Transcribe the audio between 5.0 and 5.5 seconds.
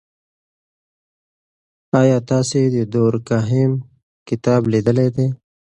دی؟